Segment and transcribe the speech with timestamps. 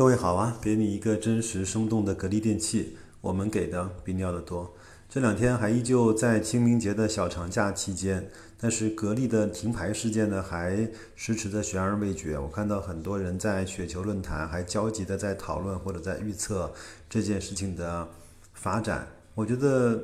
[0.00, 4.74] 各位好啊，给你一个真实生动的格力电器，我们给的比你要的多。
[5.10, 12.38] 这两天还依旧在清明节的小长假期间，但是格力的停牌事件呢还迟迟的悬而未决。
[12.38, 16.72] 我看到很多人在雪球论坛还焦急的在讨论或者在预测
[17.06, 18.08] 这件事情的
[18.54, 19.06] 发展。
[19.34, 20.02] 我觉得，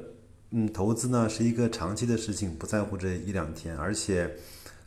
[0.50, 4.36] 嗯，投资呢是一个长期的事情，不在乎这一两天，而且。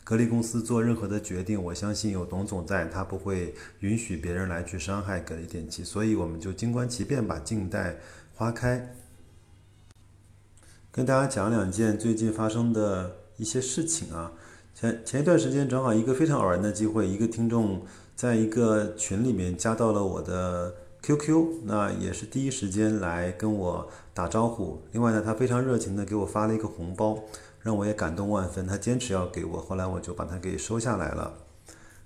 [0.10, 7.97] 格力公司做任何的决定，我相信有董总在，他不会允许别人来去伤害格力电器，所以我们就静观其变吧，静待
[8.33, 8.96] 花开。
[10.92, 14.32] 跟大家讲两件最近发生的一些事情啊，
[14.74, 17.86] 前前一段时间正好一个非常偶然的机会，一个听众
[18.16, 24.82] 在一个群里面加到了我的 QQ，那也是第一时间来跟我打招呼。
[24.92, 27.20] 另外呢，他非常热情的给我发了一个红包。
[27.62, 31.34] 让我也感动万分，他坚持要给我，后来我就把它给收下来了。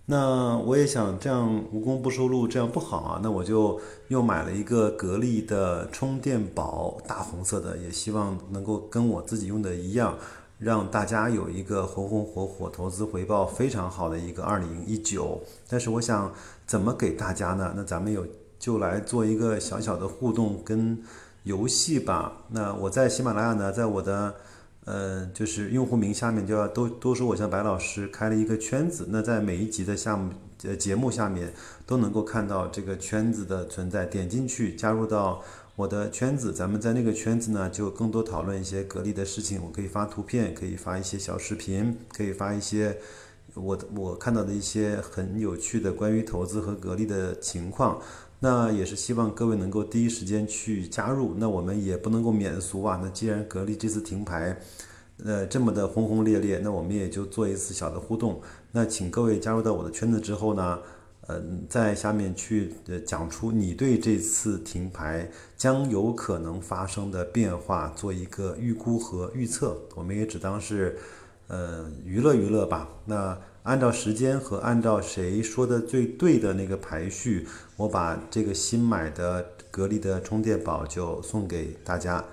[0.08, 3.20] 那我也想这样无功不收禄，这样不好啊。
[3.22, 10.18] 那我就又买了一个格力的充电宝，大红色的，也希望能够跟我自己用的一样，
[10.58, 15.40] 让大家有一个红红火火、投资回报非常好的一个二零一九。
[15.70, 16.34] 但是我想
[16.66, 17.76] 怎么给大家呢？
[17.78, 18.26] 那咱们有
[18.64, 20.98] 就来做一个小小的互动跟
[21.44, 22.16] 游戏吧。
[22.52, 24.34] 那我在喜马拉雅呢，在我的。
[24.86, 31.54] 呃，就是用户名下面就要都都说我像白老师开了一个圈子，那在每一集的项目呃节目下面
[31.86, 35.42] 都能够看到这个圈子的存在，点进去加入到
[35.78, 42.98] 我的圈子，咱们在那个圈子呢就更多讨论一些格力的事情，我可以发图片，可以发一些小视频，可以发一些
[43.54, 48.02] 我我看到的一些很有趣的关于投资和格力的情况。
[48.44, 51.34] 那也是希望各位能够第一时间去加入。
[51.38, 53.00] 那我们也不能够免俗啊。
[53.02, 54.60] 那既然格力这次停牌，
[55.24, 58.42] 呃，这么的轰轰烈烈，那我们也就做一次小的互动。
[58.74, 60.78] 那请各位加入到我的圈子之后呢，
[61.28, 62.74] 嗯，在下面去
[63.06, 69.78] 讲出你对这次停牌将有可能发生的变化做一个预估和预测。
[69.96, 70.98] 我们也只当是，
[71.48, 72.90] 呃，娱乐娱乐吧。
[73.06, 73.38] 那。
[73.64, 77.48] 按照时间和按照谁说的最对的那个排序，
[77.78, 82.24] 我把这个新买的格力的充电宝就送给大家。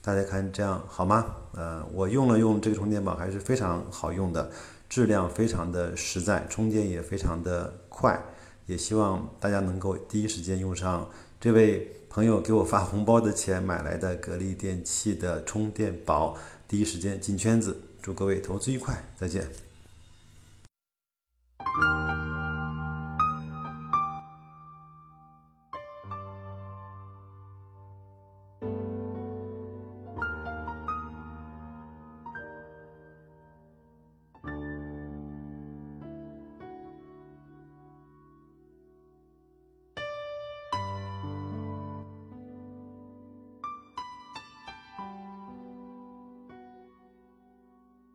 [0.00, 1.26] 大家看这样好吗？
[1.54, 4.48] 呃，我用了用这个充电宝还是非常好用的，
[4.88, 8.22] 质量非常的实在，充电也非常的快。
[8.66, 11.08] 也希望大家能够第一时间用上
[11.40, 16.36] 这位朋友给我发红包的钱买来的格力电器的充电宝，
[16.68, 17.76] 第一时间进圈子。
[18.00, 19.48] 祝各位投资愉快，再见。